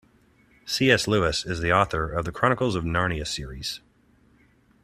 [0.65, 1.07] C.S.
[1.07, 3.81] Lewis is the author of The Chronicles of Narnia series.